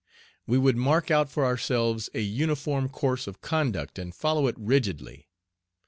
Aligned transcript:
We 0.47 0.57
would 0.57 0.77
mark 0.77 1.11
out 1.11 1.29
for 1.29 1.45
ourselves 1.45 2.09
a 2.15 2.21
uniform 2.21 2.89
course 2.89 3.27
of 3.27 3.39
conduct 3.41 3.99
and 3.99 4.15
follow 4.15 4.47
it 4.47 4.55
rigidly. 4.57 5.29